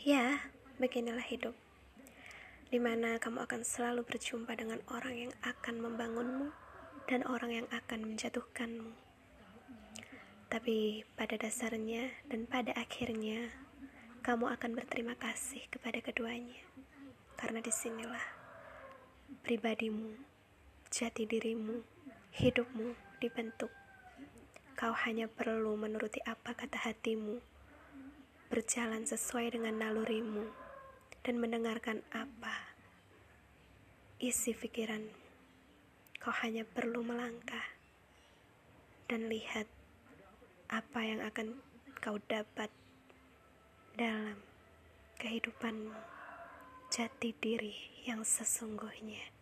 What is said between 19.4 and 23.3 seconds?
pribadimu, jati dirimu, hidupmu